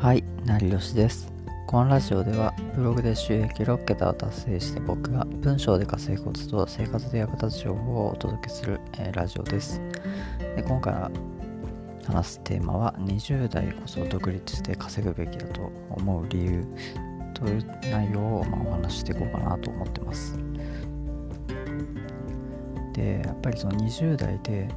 [0.00, 1.32] はい、成吉です。
[1.66, 9.80] このラジオではブログで収益6桁を達成して僕が文章で稼ぐコツと生活で役立つ情報をお届けする、えー、ラジオです。
[10.54, 11.10] で今回は
[12.06, 16.64] 話すテーマは20代こそ独立して稼ぐべきだと思う理由
[17.34, 20.38] という内容を、まあ、お話ししていこうかなと思ってます。
[22.92, 24.68] でやっぱりその20代で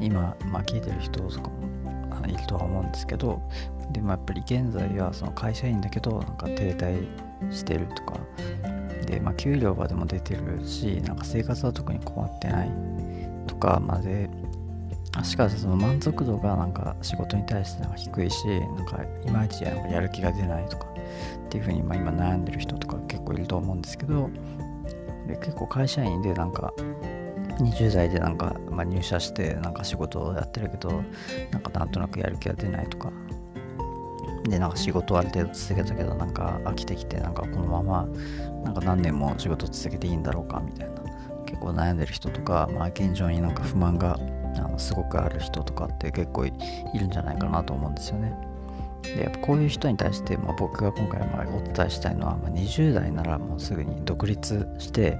[0.00, 1.72] 今、まあ、聞いてる人とかも
[2.26, 3.42] いるとは思うんですけど
[3.92, 8.20] でもやっぱり現在はその会社員だけどなんか停滞してるとか。
[9.06, 12.70] で、まあ、給料はでも出てるしなんか生活は特に困ってない
[13.46, 14.28] とかまで。
[15.24, 24.30] しかしその満足度がなんか仕事に対してなんか低いしなんかいまいちやる気が出ないとかっていうふうにまあ今悩んでる人とか結構いると思うんですけど
[25.28, 26.72] で結構会社員でなんか
[27.58, 31.04] 20代でなんか、まあ、入社してなんか仕事をやってるけど
[31.50, 33.12] なんかなんとなくやる気が出ないとか
[34.44, 38.06] でなんか仕事ある程度続けたけどなんか飽きてきてなんかこのまま
[38.64, 40.94] なんか何年も仕事続けていいんだろうかみたいな
[41.46, 44.18] 結構悩んでる人とか、まあ、現状になんか不満が
[44.56, 46.52] あのすごくある人とかって結構い
[46.98, 48.34] るんじゃないかなと思うんですよね。
[49.02, 55.18] でやっぱこういう人に対して、まあ、僕が今回まあお伝えしたいのは、まあ、20代ならもうすぐに独立して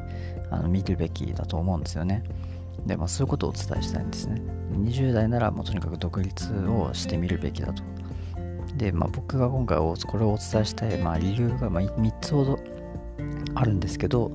[0.50, 2.22] あの見るべきだと思うんですよね。
[2.86, 4.40] で、まあ、そういうことをお伝えしたいんですね。
[4.72, 7.82] 20代ならもうとにかく独立をしてみるべきだと。
[8.76, 12.58] で、まあ、僕が今回これをお伝えしたい、まあ、理由がまあ3つほど
[13.54, 14.30] あるんですけど、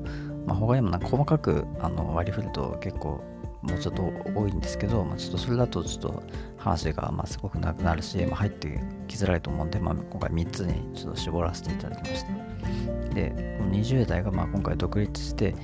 [0.45, 3.23] まあ、他にもなんか細かくあの割り振ると結構
[3.61, 4.03] もうちょっと
[4.35, 6.23] 多いんですけど、まあ、ちょっとそれだとちょっと
[6.57, 13.13] 話がまあすごくなくなるし、まあ、入ってきづらいと思うんで、まあ、今回3つにちょっと絞らせていただきました。
[13.13, 13.33] で、
[13.71, 15.55] 20代がまあ今回独立して、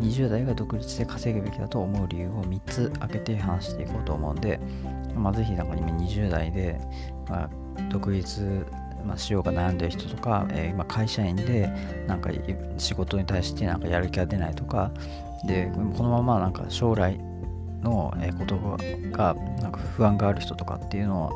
[0.00, 4.60] 20代が独立して稼ぐべきだと思う理由を3つ挙げて話していこうと思うんで、
[5.16, 6.78] まあ、ぜひなんか今20代で、
[7.28, 7.50] まあ、
[7.90, 8.66] 独立、
[9.04, 11.70] まあ、しようか悩んでる人とか、えー、今会社員で
[12.06, 12.30] なんか
[12.76, 14.90] 仕事に対してなんかやる気が出ないとか
[15.46, 17.18] でこのままなんか将来
[17.82, 18.56] のこと
[19.16, 21.30] がなんか不安がある人とかっていうの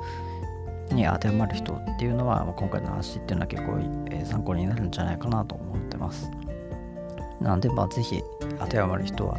[0.90, 3.78] に当てはまる人っていうのはま今回の話っていうのは結構
[4.10, 6.30] え参考になるんじゃないかなと思ってます。
[7.42, 8.22] なので、まあ、ぜひ
[8.58, 9.36] 当てはまる人は、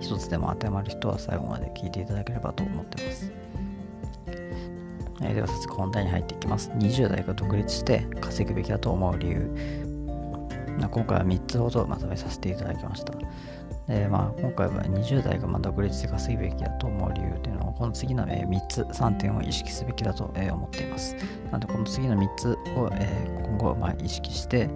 [0.00, 3.32] 一つでも当てはまる人は最後まで聞いていただければと思ってます。
[5.20, 6.70] えー、では早速本題に入っていきます。
[6.70, 9.88] 20代が独立して稼ぐべきだと思う理由。
[10.86, 13.12] 今回は3つほどまとめさせていただきました。
[13.88, 21.16] でまあ、今回は20代がま独立して稼ぐべきだと思う理由というのは、この次の3つ、3点を意識すべきだと思っています。
[21.46, 22.90] なので、この次の3つを
[23.46, 24.68] 今後ま意識して、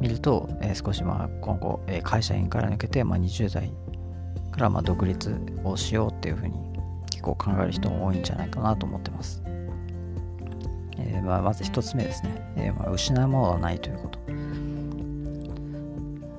[0.00, 3.70] 見ると、え、少しまあ今後、え、会社員から抜けて、ま、20代
[4.52, 6.67] からま独立をしようっていうふうに
[7.18, 9.42] 結構考える人も多いんじゃないかなと思ってます。
[10.98, 14.18] えー、まあ、まず1つ目ですね、えまあ、失うものはないということ。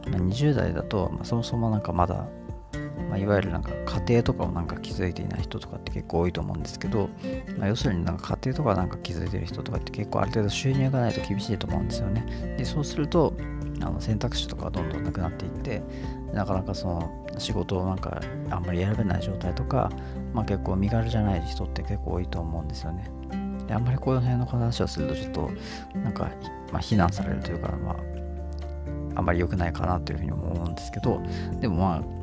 [0.10, 2.26] まあ、20代だと、まあ、そもそもなんかまだ
[3.10, 7.10] まあ、いわゆるなんか家庭とかをなんか築いていない人とかって結構多いと思うんですけど、
[7.58, 12.56] まあ、要するになんか家庭とかなんか築いてる人とかって結構ある程度収入がないと厳しいと思うんですよね。
[12.58, 13.34] でそうすると
[13.82, 15.82] あの選択肢とかどんどんなくなっていって
[16.34, 19.90] なかなかその仕事をなんかあんまり選べない状態とか、
[20.34, 23.10] まあ、結構身軽じゃない人って結構多いと思うんですよね。
[23.68, 25.52] であんまりこの辺の話をするとちょっと
[26.00, 26.32] なんか、
[26.72, 27.96] まあ、非難されるというか、まあ、
[29.16, 31.22] あんまり良くないかなというふうに思うんですけど
[31.60, 32.20] でもまあ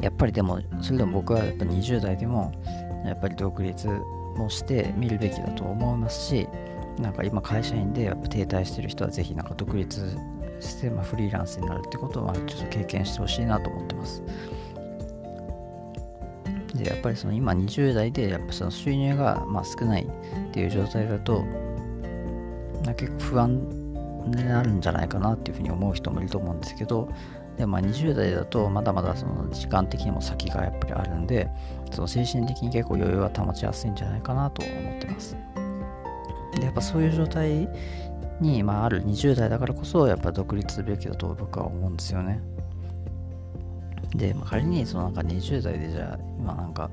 [0.00, 2.52] やっぱりでもそれでも僕はやっぱ20代でも
[3.04, 3.88] やっぱり独立
[4.36, 6.48] もしてみるべきだと思いますし
[6.98, 10.16] なんか今会社員でやっぱ停滞してる人はぜひなんか独立
[10.62, 14.22] して、まあ、フリーランスになるってことをまあちょっと経験してほしいなと思ってます。
[16.74, 21.44] でやっぱりその今20代でやっぱその収入がまあ少ないっていう状態だと
[22.96, 23.68] 結構不安
[24.26, 27.08] になるんじゃないかなっていうふうに思う人もいると思うんですけど
[27.56, 31.50] でまあ、20代だとまだまだその時間的にも先がやっぱりあるんで
[31.90, 35.36] その精神的に結構余裕は保ちやすいんじゃないかなと思ってます
[36.54, 37.68] でやっぱそういう状態
[38.42, 42.42] に、まあ、ある20代だからこそやっぱ独立すべきだと僕は思うんですよね。
[44.14, 46.90] で、まあ、仮にそのなんか20代でじゃあ今なんか、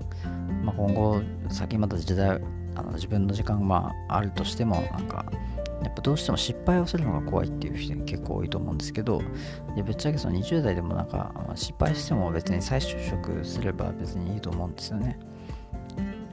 [0.63, 2.40] まあ、今後先まだ時代
[2.75, 5.25] あの自分の時間がまああるとしてもなんか
[5.84, 9.22] やっぱどうしても失敗をするのが怖いっていう人結構多いと思うんですけど
[9.75, 15.19] でぶっちゃけその20代でもなんか、まあ、失敗しても別に再就職すれば別にいいと思うんですよね。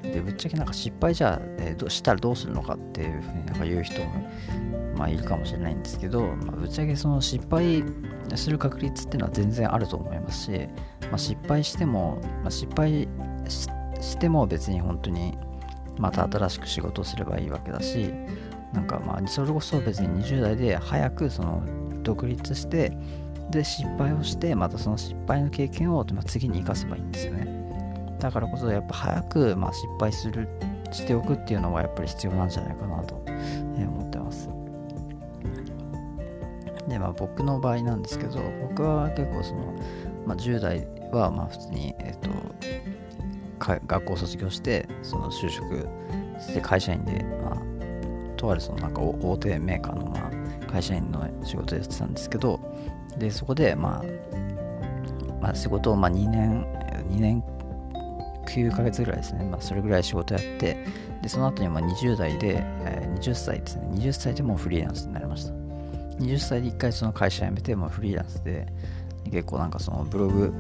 [0.02, 4.30] でぶっちゃけなんか失敗じゃあ、えー、どしたらどうするのかっていうふうになんか言う人も、
[4.96, 7.84] まあ、いるかもしれないんですけど、まあ、ぶっちゃけその失敗
[8.34, 10.68] する確率っていうのは全然あると思いますし、
[11.02, 13.08] まあ、失敗しても、まあ、失敗
[14.00, 15.36] しても別に本当に
[15.98, 18.12] また新しく仕事をすればいいわけだし
[18.72, 21.62] なんかまあそれこそ別に20代で早くその
[22.02, 22.92] 独立して
[23.50, 27.46] で失敗をしてまたその失敗の経験を次に生かせばいいんですよね。
[28.18, 30.48] だからこそやっぱ早くまあ失敗する
[30.90, 34.05] しておくっていうのはやっぱり必要なんじゃないかなと思ってます
[36.96, 39.74] でまあ僕の場合なんですけど僕は結構その、
[40.26, 42.30] まあ、10代はまあ普通にえっ、と
[43.86, 45.88] 学校卒業してその就職
[46.40, 52.60] して会社員で、まあ、とあるそのなんか大手メーカーのまあ会社員の仕事やってたんですけど
[53.18, 54.04] でそこでまあ、
[55.40, 56.64] まあ、仕事をまあ2年
[57.10, 57.44] 2年
[58.46, 60.82] 9ヶ月ぐらいですね、まあ、それぐらい仕事やって
[61.22, 63.88] でその後にまあ20代で、えー、20歳ですね。
[63.92, 65.65] 20歳でもうフリーランスになりました。
[66.18, 68.66] 20歳で1回その会社辞めてもうフリーランスで
[69.30, 70.52] 結構なんかそのブログ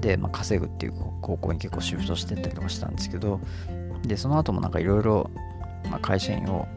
[0.00, 0.92] で、まあ、稼ぐっていう
[1.22, 3.40] 高校に結構シフトしてったりとかしたんですけど
[4.02, 5.30] でその後もなんかいろいろ
[6.02, 6.68] 会社員を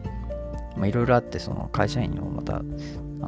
[0.86, 2.62] いろいろあってその会社員をまたあ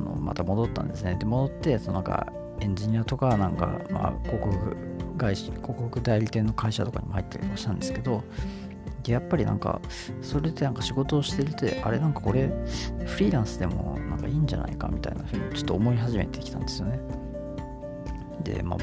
[0.01, 1.17] のまた戻ったんですね。
[1.19, 4.77] で戻ってそのなんかエンジニアとかなんか、まあ、広告
[5.19, 8.23] 会社広告代理店の会社とかにも入ったりとかしたんですけど
[9.03, 9.81] でやっぱりなんか
[10.21, 12.51] それでなんか仕事をしていてあれなんかこれ
[13.07, 17.01] フリーランスでもなんかいいんじゃないかみたいなふうにちょっと思い始めてきたんですよね。
[18.43, 18.79] でまあ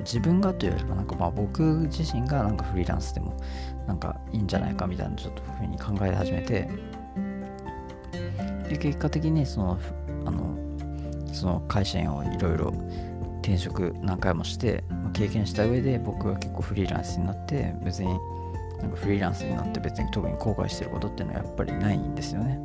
[0.00, 3.36] 自分がというよりかなんかまあ僕自身がなんかフリーランスでも
[3.86, 6.68] なんかいいんじゃないかみたいなちょっとふうに考え始めて
[8.68, 9.78] で結果的にその
[10.26, 10.56] あの
[11.32, 12.72] その会社員をいろいろ
[13.42, 18.18] 転職何回もして経験した上で僕は結構フリーランスになって別に
[18.80, 22.60] なんかフリーランスになって別に特に後悔してることっていうのはやっぱりないんですよね。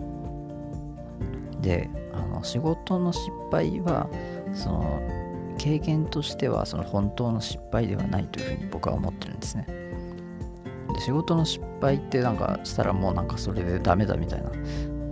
[1.62, 4.10] であの仕事の失敗は
[4.54, 5.02] その
[5.58, 9.66] 経験としてはその本当の失敗ではないというふうに僕は思ってるんですね。
[10.94, 14.52] で仕事の失敗ってなんかしたらもうなんかそれでダメだみたいな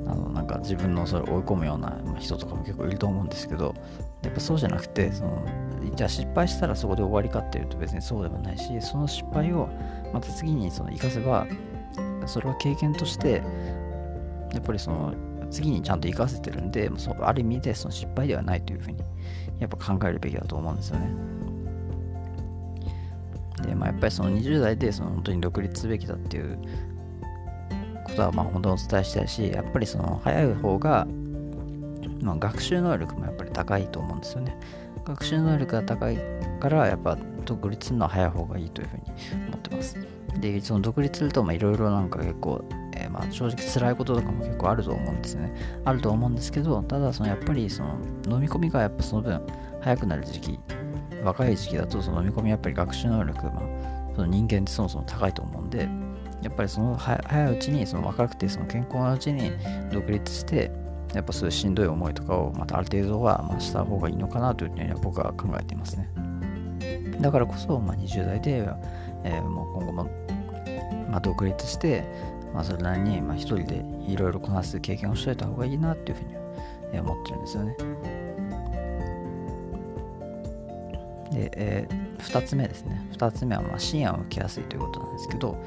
[0.07, 3.75] あのなんか自分のそれ追い込むような人とかも結構いると思うんですけど
[4.23, 5.45] やっぱそうじゃなくてその
[5.95, 9.69] じゃあ失敗したらそこで終わりかっていうと別にそうでもないしその失敗を
[10.13, 11.47] また次にその生かせば
[12.25, 13.41] それは経験として
[14.53, 15.13] やっぱりその
[15.49, 19.01] 次にちゃんと生かせてるんでそある意味でその失敗ではないというふうに
[19.59, 21.09] やっぱ考えるべきだと思うんですよね。
[23.65, 26.59] で、まあ、やっぱりその20代でその本当に独立すべきだっていう
[28.05, 31.07] ことはまあ本当にお伝えしたいし、やっぱりその早い方が、
[32.21, 34.57] まあ、学習能力もやっぱり高いと思うんですよね。
[35.07, 36.17] 学習能力が高い
[36.59, 39.03] からやっぱ独立するのは早い方がいいというふうに
[39.47, 39.97] 思ってます。
[40.41, 42.63] で、その独立するといろいろなんか結構、
[42.93, 45.55] えー、まあ正直辛いこととかも結構あると思うんですね。
[45.85, 49.41] あると思うんですけど、ただそのやっぱりその飲み込みがやっぱその分
[49.81, 50.59] 早くなる時期、
[51.23, 55.87] 若い時期だとその飲み込みやっぱり学習能力、まあ、その人間ってそもそも高いと思うんで、
[56.43, 59.51] やっぱりその早いうちにその若くてその健康なうちに
[59.91, 60.69] 独立して
[61.13, 66.09] やっぱそういうしんどい思いとかをまたある程度はました方がいいのかなというふうには僕は考えていますね。
[67.21, 68.67] だからこそ、まあ、20代で、
[69.23, 70.03] えー、もう今後も、
[71.09, 72.03] まあ、独立して、
[72.53, 77.75] まあ、それなりに、まあ、一人でいろいろこなす経験をしといた方がいいなっていうふうに思ってるんですよね。
[81.31, 83.07] で、えー、2つ目ですね。
[83.13, 85.57] 2つ目はまあ支援を受けやすいということなんですけど、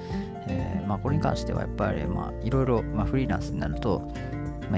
[0.46, 2.02] えー、まあ、これに関してはやっぱり
[2.42, 4.10] いろいろフリーランスになると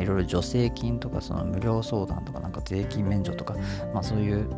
[0.01, 3.55] いろいろ助成金とかその無料相談とかなんか税金免除とか、
[3.93, 4.49] まあ、そういう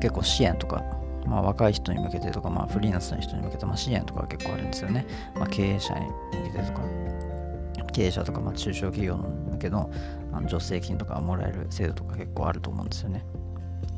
[0.00, 0.82] 結構支援とか、
[1.26, 6.12] まあ、若い人に向けてとか、まあ、フリーランスの人に向けて、まあ、支援とか結構あるんですよね、まあ、経営者に向
[6.52, 6.82] けてとか
[7.92, 9.90] 経営者とか、まあ、中小企業の向けの
[10.32, 13.24] あの助成金とかもらえる制度とか結構あると思うんですよね。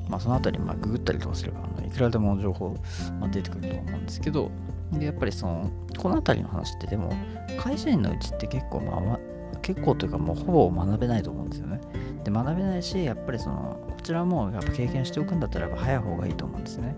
[0.08, 2.76] まあ、そのあたり、まあ、ググったりとかすれば、あのいくらでも情報、
[3.20, 4.50] まあ、出てくると思うんですけど、
[4.92, 7.12] でやっぱりその、このあたりの話ってでも、
[7.58, 9.18] 会社員のうちって結構、まあ、
[9.64, 11.80] 結構というかもうほぼ学べないと思うんですよね。
[12.22, 16.94] で、学べないし、やっぱりその、こちらもやっぱ経験しておくんだったら、やっぱ早い方がいいと思うんですね。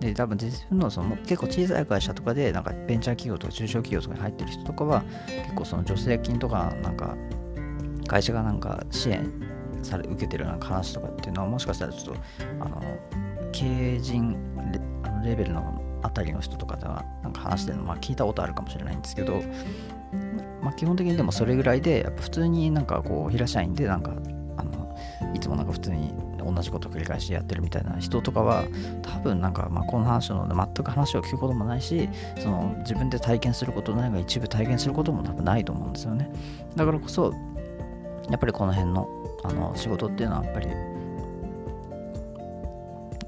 [0.00, 7.16] で、多分自分のその結構小さい会社とかで、なんかベンチャー企業とか中小企業とかに入ってる人とかは、結構その助成金とか、なんか、
[8.08, 9.30] 会社がなんか支援
[9.82, 12.22] され受けてるような話とかっていうのはもしかしたらちょっと
[12.60, 12.82] あの
[13.52, 14.32] 経営陣
[14.72, 19.42] レあのレベルのあたりの人とかではなんか話してるの、まあ、聞いたことあるかもしれないんですけど、
[20.62, 24.12] まあ、基本的にでもそれぐらいでやっぱ普通になんかこう平社員でなんか
[24.58, 24.96] あの
[25.34, 28.66] いつもなんか普通に同じことを繰り返しやってるみたいな人とかは
[29.00, 32.08] 多分なんかまあこの話の全く話を聞くこともないし
[32.38, 36.30] その自分で体験することないが一部体験することも多分ないと思うんですよね。
[36.76, 37.32] だからこそ
[38.28, 39.08] やっぱりこの辺の
[39.42, 40.68] あの仕事っていうのはやっぱり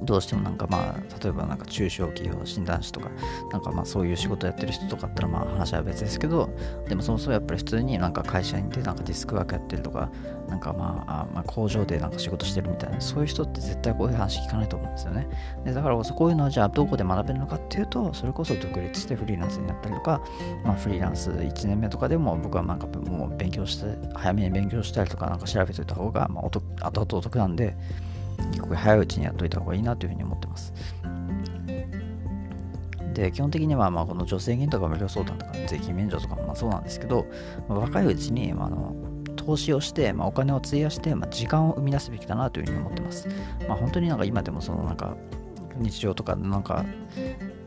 [0.00, 3.10] どうしてもなんかまあ例えばなんか中小企業診断士とか
[3.50, 6.50] なんかまあそういう仕事やってる人とかったらまあ話は別ですけど
[6.88, 10.10] でもそもそもやっぱり普通になんか会社員でなんかディスクワークやってるとか
[10.48, 15.28] なんかまあまあ工場でなんか仕事してるみたいなそういう人って絶対こういう話聞かないと思うんですよね。
[15.64, 20.22] でだからこそこういうのはじゃあどこで学べるのかっていうとそれこそ独立してフリーランスになったりとか
[20.64, 27.76] まあフリーランス1年目とかでも僕はなんかもう勉強して早めに勉強したりとかなんか調べておいた方がまあ後々お得なんで
[28.50, 30.72] 結構早いうちにやっといた方がいいなというふうに思ってます。
[33.14, 37.26] で基本的にはまあこの助成金とか無料相談とか税金免除とかもまあそうなんですけど、
[37.66, 38.94] まあ、若いうちに、まあ、あの
[39.36, 43.28] 投資をして、まあ、お金を費やして、まあ、時間を生み出すべきだなというふうに思ってます。
[43.66, 45.16] まあ、本当になんか今でもそのなんか
[45.78, 46.84] 日常とかなんか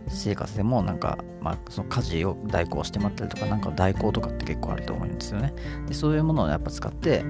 [0.10, 5.54] 生活でもなんか、まあ、その家事を代行してもらったりとか、なんか代行とかって結構あると思うんですよね。
[5.88, 7.24] でそういうものをやっぱ使って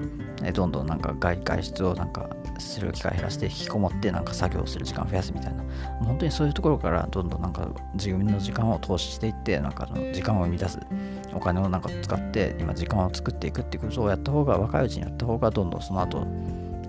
[0.43, 5.63] え、どんどんなんか外外出をなんかする機会減らして引きこもってなんか作業する時間増やすみたいな。
[6.05, 10.79] 本当にそういうところからどんどんなんか自分の時間を投資していってなんか時間を生み出す。
[11.33, 16.25] お金をなんか使って今時間を作っていくっていうことをやった方が若いうちにやった方がどんどんその後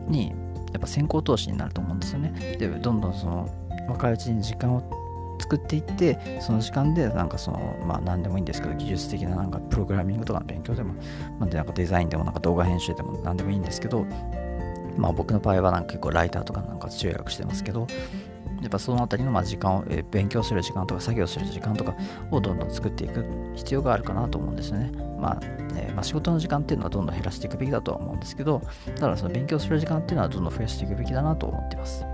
[0.08, 0.32] に
[0.72, 2.56] やっぱ先行投資になると思うんですよね。
[2.58, 3.48] でどんどんその
[3.88, 4.82] 若いうちに時間を
[5.40, 10.94] 作っていってその時間でなんかそのまあ何でもいいんですけど技術的ななんかプログラミングとかの勉強でも、
[11.38, 14.06] まあ、でなんかデザインでもなんか動画編集でも何でもいいんですけど
[14.96, 17.86] まあ僕の場合はなんか結構ライターとかなんか中学してますけど、
[18.60, 21.94] やっぱそのあたりのまあ時間を、え、勉強する時間とか作業する時間とか
[22.30, 24.92] をどんどん作っていく必要があるかなと思うんですよね。
[25.18, 25.40] まあ、
[25.76, 28.62] えー、まあ、仕事の時間っていうのはどんどん減らしていくべきだとは思うんですけど
[28.98, 32.04] た、だその勉強する時間っていうのはどんどん増やしていくべきだなと思ってます。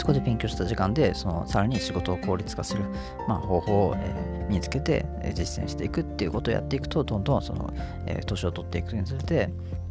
[0.00, 2.84] そこで勉強した時間で、そのさらに仕事を効率化する、
[3.28, 7.70] まあ、方法を、えー、身につけて、え実践していくっていうことをやっていくと、どんどんその、
[8.06, 9.50] え年を取っていくにつれて、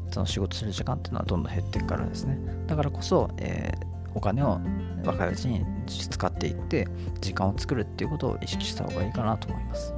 [0.09, 2.39] その仕事する時間っていうのはどんどん減っていくからですね。
[2.65, 4.59] だからこそ、えー、お金を
[5.05, 6.87] 若いうちに使っていって
[7.21, 9.93] 時間を作るっていうことを意識した方がいいかなと思います。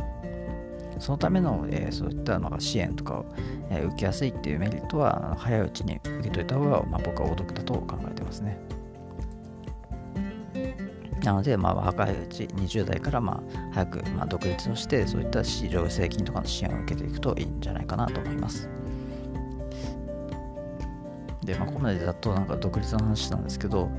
[1.00, 3.26] そのための、えー、そういったのが支援とかを、
[3.70, 8.60] えー、受けやすいっていうメリットは早いうちに受けといた方が、まあ、僕はお得だと考えてますね。
[11.24, 18.70] なので、まあ、若いうち20代からまあ早くまあ独立をしてそういった市場税金とかの支援を受けていくといいんじゃないかなと思います。
[21.44, 23.90] で、まあ、ここまでざっとなんか独立の話なんですけど、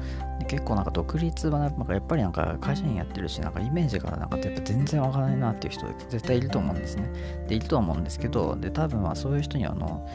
[0.48, 7.10] 結構なんか独立はなんかやっぱりなんか会社員やってるし、なんかイメージがなんかやっぱ全然わからないなっていう人絶対いると思うんですね。
[7.48, 10.06] で、いると思うんですけど、で、多分まあそういう人にはあの、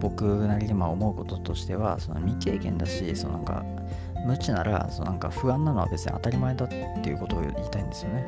[0.00, 3.64] 僕なりにまあ思うこととしては、その未経験だし、そのなんか、
[4.24, 8.26] 無知なら、そのなんか不安なのは別に当たり前だっていうことを言いたいんですよね。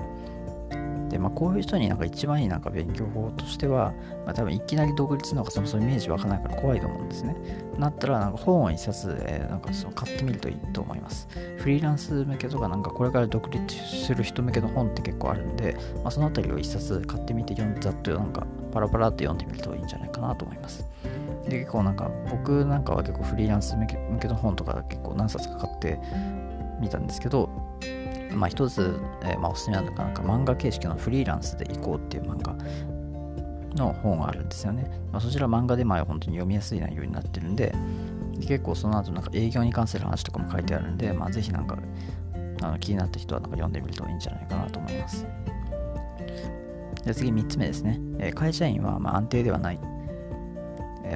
[1.14, 3.92] で、まあ、こういう人になんか一番いいなんか勉強法としては、
[4.24, 7.36] まあ、多分いきなり独立のかそもそもイメージわかないから怖いと思うんですね。
[7.78, 11.28] なったらなんか本を一冊、えー、なんかその買ってみるといいと思います。
[11.58, 20.84] フリーランス向けとかなんかこれから独立する人向けの本って結構あるんで、まあ、そのあたりを一冊買ってみて読んざっとなんかパラパラって読んでみるといいんじゃないかなと思います。
[21.48, 26.00] で結構なんか僕なんかは結構フリーランス向けの本とか結構何冊か買って
[26.80, 27.48] みたんですけど
[28.34, 32.54] まあ、一つ、えー、まあ、おすすめなのかなんか漫画形式のフリーランスで行こうっていう漫画
[33.74, 34.90] の本があるんですよね。
[35.12, 37.74] まあ、そちら漫画でまあ本当に読みやすい内容になってるんで、
[38.40, 41.76] 結構その後なんか営業に関する話とかも書いてあるんで、まあ、ぜひなんか
[42.62, 45.26] あの気になった人はなんか読んでみるといいんじゃないかなと思います。
[47.04, 48.00] で次3つ目ですね。
[48.18, 49.93] えー、会社員はま安定ではない。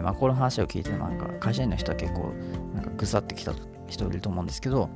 [0.01, 2.33] ー、まあこの話を聞いてなんか会社員の人は結構
[2.75, 3.53] なんかぐさってきた
[3.87, 4.91] 人いると思うんですけど、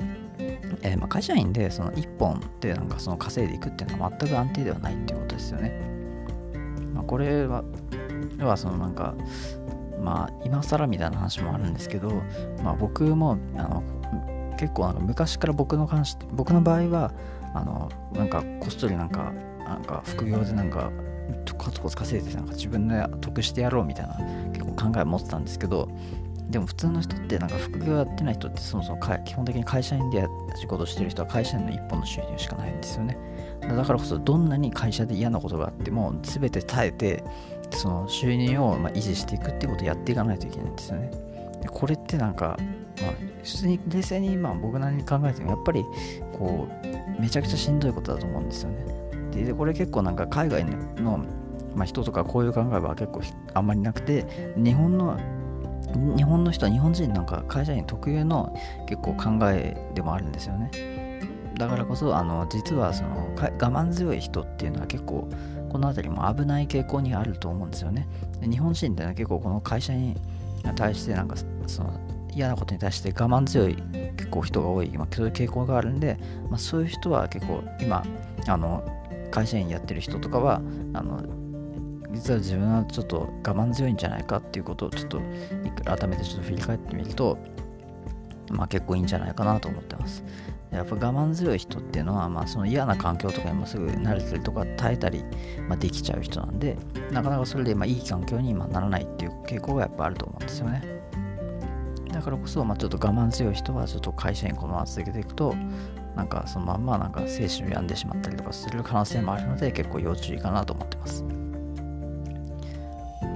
[0.83, 5.81] えー、まあ、会社員でその1本でなんかその稼いでいくっていうのは全く安定ではないっていうことですよね。
[6.95, 7.65] まあ、これは、
[8.39, 9.15] はそのなんか、
[10.01, 12.11] まあ今更みたいな話もあるんですけど、
[12.63, 13.83] まあ、僕もあの
[14.59, 17.13] 結構なんか昔から僕の関して僕の場合は
[17.55, 19.33] あのなんかこっそりなんか
[19.65, 20.91] なんか副業でなんか
[21.57, 24.17] コツコツ稼いでなんか自分で得してやろうみたいな
[24.53, 25.89] 結構考えを持ってたんですけど
[26.51, 30.27] でも普通の人ってなんか副業やってない人ってそもそも基本的に会社員で
[30.61, 33.17] 仕事してる人は会社員の一本の収入しかないんですよね。
[33.63, 37.25] だからこそどんなに会社で嫌なことがあっても全て耐えて
[37.71, 41.11] その収入をま維持していくってことをやっていかないといけないんですよね。
[41.63, 42.59] でこれってなんか、
[43.01, 43.13] まあ、
[43.43, 45.85] 普通に冷静にま僕なりに考えてもやっぱり
[46.33, 46.69] こ
[47.17, 48.85] うめちゃくちゃしんどいことだと思うんですよね。
[49.33, 51.25] でこれ結構なんか海外の
[51.75, 53.23] まあ、人とかこういう考えは結構
[53.55, 55.19] あんまりなくて日本の
[56.17, 58.55] 日本の人は日本人なんか会社員特有の
[58.89, 60.71] 結構考えでもあるんですよね。
[61.59, 65.29] だからこそあの実はその我慢強い人っていうのは結構
[65.71, 68.09] この辺りも危ない傾向にあると思うんですよね。
[68.41, 70.17] 日本人ってのは結構この会社に
[70.77, 71.37] 対してなんか
[71.67, 71.93] その
[72.35, 73.77] 嫌なことに対して我慢強い
[74.17, 78.03] 結構人が多い、まあ、そういう傾向があるんで、まあ、そういう人は結構今
[78.49, 78.83] あの
[79.33, 80.63] 会社員やってる人とかは
[80.93, 81.25] あの
[82.13, 85.21] 実は自分はちょっと我慢強いんじゃないかっていうことをちょっと
[85.85, 87.39] 改めてちょっと振り返ってみると
[88.51, 90.23] まあ結構いいんじゃないかなと思ってます。
[90.73, 95.23] やっぱ我慢強い人っていうのは、まあ、その嫌な環境とかにもすぐ慣れたりとか耐えたり、
[95.69, 96.79] まあ、できちゃう人なんで
[97.11, 101.03] なかなかそれでまあいい環境にならないっていう傾向がやっぱあると思うんですよね
[102.11, 105.55] だからこそ、まあ、ちょっと我慢強い人はちょっと会社員このまま続けていくと
[106.17, 111.25] なんかそのまんまなんか精神を病んでしまったりとかする可能性もあるので結構要注意かなと思ってます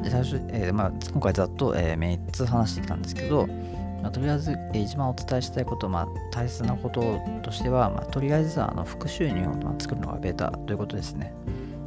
[0.02, 3.48] で最初、えーまあ、今回ざっと、えー、3つ話してきたんですけど
[4.06, 11.34] まあ、とりあえず、え一番お伝えしたいこと、まあ、大切なこととしては、まあ、とりあえずあの副収入をま作るのがベタということですね。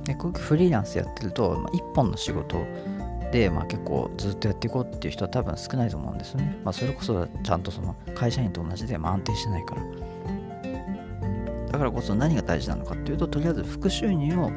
[0.03, 2.65] でこういうフリーランスやってると、まあ、1本の仕事
[3.31, 6.58] で、まあ、結構ずっとやっていこうっていう人は多分少ないと思うんですよね。
[6.65, 9.81] まあ、それこそちゃんとその会社員と同じで、まあ、安定してないから。
[11.72, 14.52] だからこそ何が大事なのかっていうと、とりあえず副収入を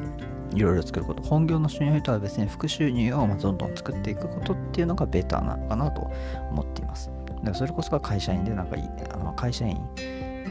[0.55, 1.21] いろいろ作ること。
[1.23, 6.11] 本業の収入とは別に副収入をどんどん作っていくことっていうのがベターなのかなと
[6.49, 7.11] 思っています。
[7.27, 8.77] だからそれこそが会社員でなんか
[9.11, 9.77] あの会社員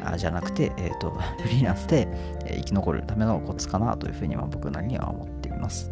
[0.04, 2.08] あじゃなくて、えーと、フリーランスで、
[2.46, 5.90] え生き残るためのコツかなというふうには僕なりには思っています。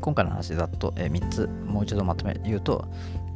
[0.00, 2.86] 今回の話だと、え、3つもう一度まとめ言うと、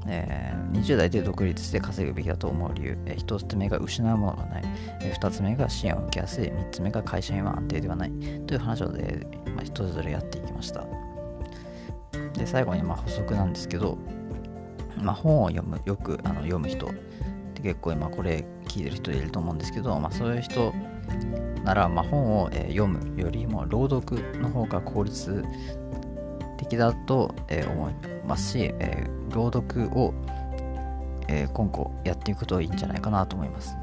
[0.07, 4.62] えー、20代で独立して稼ぐべきだと思う理由、えー、1つ目が失うものがない、
[5.02, 6.45] えー、2つ目が支援を受けやすい。
[6.45, 8.11] 3つ目が会社員は安定ではない。
[8.47, 10.87] という話を、えーまあ、1つぞれやっていきました。
[12.35, 13.99] で最後にまあ補足なんですけど
[15.02, 16.87] まあ、本を読む、よくあの読む人。
[16.87, 16.90] っ
[17.54, 20.73] て結構今これ聞いてる人いると思うんですけど、まあ、そういう人
[21.64, 25.45] なら、まあ、本を、え、読むよりも朗読の方が効率
[26.59, 27.95] 的だと、えー、思い
[28.30, 30.14] ますし、えー、朗読を、
[31.28, 33.76] え今後やっていくといいんじゃないかなと思います。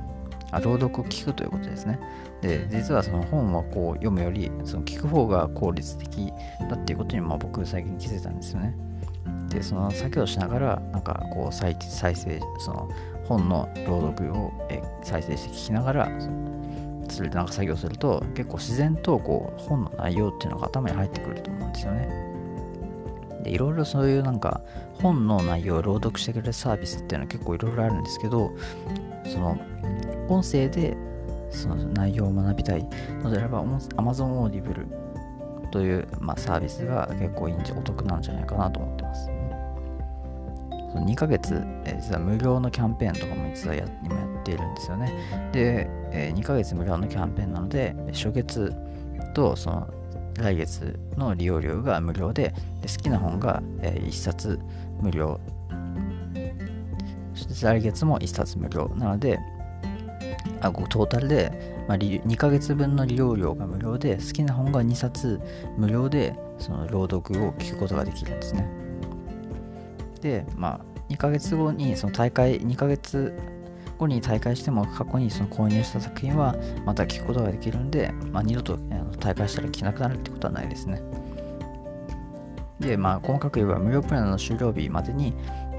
[0.52, 2.00] あ朗読を聞くということですね。
[2.42, 6.32] で、実はその本をこう読むより、その聞く方が効率的
[6.70, 8.76] だっていうことに、まあ、僕最近気づいたんですよね。
[9.50, 12.90] でその作業しながらなんかこう再再生その
[13.26, 16.10] 本の朗読をえ再生して聞きながら
[17.10, 22.27] それでなんか作業すると結構自然とこう本の内容っていうのが頭に入ってくると思うんですよね。
[23.48, 24.62] でいろいろそういうなんか
[25.02, 28.52] 本の内容を朗読してくれるサービスっていうのは結構いろいろあるんですけど
[29.26, 29.58] その
[30.28, 30.96] 音声で
[31.50, 32.84] その内容を学びたい
[33.24, 34.86] のであれば Amazon Audible
[35.72, 39.30] という、まあ、サービスが結構いいんじゃお得なんじゃないかなと思ってます。
[40.92, 45.12] その2ヶ月、え、実は無料のキャンペーンとかも実はや今やっているんですよね。
[45.52, 48.74] で、えー、2ヶ月無料のキャンペーンなので、初月
[49.34, 49.88] とその
[50.38, 54.60] 来月の利用料が無料で、で好きな本が、え、1冊
[55.02, 55.40] 無料。
[57.34, 58.92] そして来月も1冊無料。
[58.96, 59.40] なので、
[60.62, 65.40] あトータルで、まあ、2ヶ月分の利用料が無料で、好きな本が2冊
[65.78, 68.68] 無料で、その朗読を聞くことができるんですね。
[70.22, 73.34] で、まあ、2ヶ月後にその大会、2ヶ月
[73.98, 76.56] 後に大会しても過去にその購入した作品は
[76.86, 78.78] また聞くことができるんで、まあ、二度と
[79.20, 81.02] 大会したら聞けなくなるってことはないですね。
[82.80, 85.34] で、まあ、細かく言えば無料プランの終了日までに、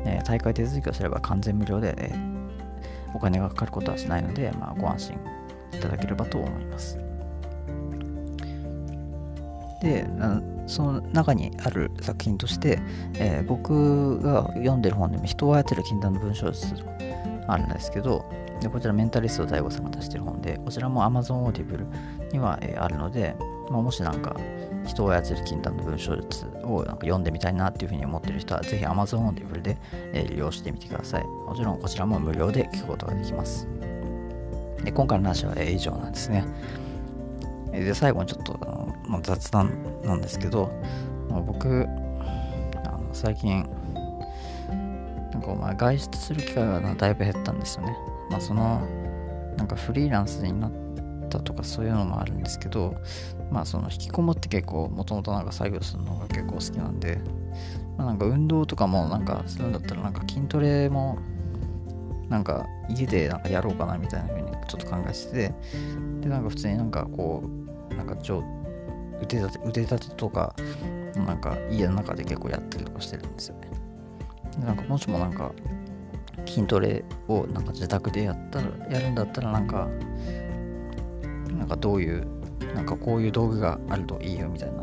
[0.05, 2.13] えー、大会手続きをすれば完全無料で、え、
[3.15, 5.19] お金がかかることはしないので、まあ、ご安心
[5.73, 6.99] いただければと思います。
[9.81, 10.07] で、
[10.67, 12.81] その中にある作品として、
[13.15, 16.75] えー、僕が読んでる本でも人を操る禁断の文章術
[17.49, 18.25] あるんですけど、
[18.61, 21.87] でこちらメンタリスト DAIGO さんが出してる本で、こちらも Amazon Audible
[22.33, 23.35] には、えー、あるので、
[23.71, 24.37] まあ、もしなんか
[24.87, 29.77] 人を操る禁断の文章術をなんか読んでみたいなっていうふうに思ってる人は、ぜひ Amazon Audible で、
[30.13, 31.25] えー、利用してみてください。
[31.25, 33.67] もちろんこちらも無料で聞くことができます。
[34.85, 36.45] で今回の話は、えー、以上なんですね。
[37.73, 39.73] で、最後にちょっとあの、まあ、雑談
[40.05, 40.71] なんですけど、
[41.29, 41.87] まあ、僕、
[42.85, 43.69] あの最近、
[45.49, 47.97] なんかまあ外出する機会がだいぶ減ったんですよね。
[48.31, 48.87] まあその、
[49.57, 50.73] なんかフリーランスになっ
[51.29, 52.95] たとかそういうのもあるんですけど、
[53.51, 57.19] まあその引きこもって結構もともとなんか作業するのが結構好きなんで、
[57.97, 61.19] まあ、なんか運動とかもなんかするんだったらなんか筋トレも
[62.29, 65.55] なんか家でなんかやろうかなみたいな風にちょっと考えてて、
[66.21, 67.43] でなんか普通になんかこ
[67.91, 68.15] う、なんか
[69.21, 70.55] 腕立て腕立てとか
[71.15, 73.68] なんか家の中で結構やったりとかしてるんですよね
[74.65, 75.53] なんかもしもなんか
[76.47, 79.89] 筋トレをなんか自宅でやったらやるんだったらなんか
[81.57, 82.27] なんかどういう
[82.75, 84.83] なんかこういう道具があるといいよみたいな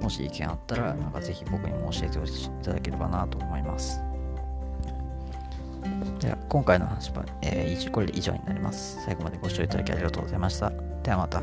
[0.00, 2.22] もし意見あったらなんかぜひ僕にも教えてい
[2.62, 4.00] ただければなと思います。
[6.20, 9.02] では今回の話は、えー、これで以上になります。
[9.04, 10.70] 最後までご視聴いただきありがとうございました。
[11.02, 11.42] ではまた。